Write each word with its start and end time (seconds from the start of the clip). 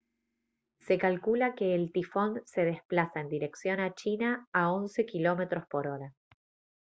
se 0.79 0.97
calcula 0.97 1.53
que 1.53 1.75
el 1.75 1.91
tifón 1.91 2.41
se 2.47 2.65
desplaza 2.65 3.19
en 3.21 3.29
dirección 3.29 3.79
a 3.79 3.93
china 3.93 4.47
a 4.51 4.71
11 4.71 5.05
km/h 5.05 6.11